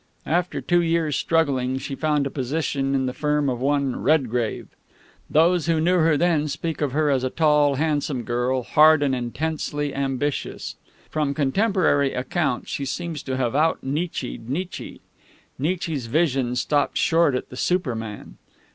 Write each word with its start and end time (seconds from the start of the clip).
After 0.25 0.61
two 0.61 0.81
years' 0.81 1.15
struggling, 1.15 1.77
she 1.77 1.93
found 1.93 2.25
a 2.25 2.31
position 2.31 2.95
in 2.95 3.05
the 3.05 3.13
firm 3.13 3.47
of 3.51 3.59
one 3.59 4.01
Redgrave. 4.01 4.65
Those 5.29 5.67
who 5.67 5.79
knew 5.79 5.99
her 5.99 6.17
then 6.17 6.47
speak 6.47 6.81
of 6.81 6.91
her 6.93 7.11
as 7.11 7.23
a 7.23 7.29
tall, 7.29 7.75
handsome 7.75 8.23
girl, 8.23 8.63
hard 8.63 9.03
and 9.03 9.13
intensely 9.13 9.93
ambitious. 9.93 10.75
From 11.11 11.35
contemporary 11.35 12.15
accounts 12.15 12.71
she 12.71 12.83
seems 12.83 13.21
to 13.21 13.37
have 13.37 13.55
out 13.55 13.83
Nietzsched 13.85 14.49
Nietzsche. 14.49 15.01
Nietzsche's 15.59 16.07
vision 16.07 16.55
stopped 16.55 16.97
short 16.97 17.35
at 17.35 17.49
the 17.51 17.55
superman. 17.55 18.37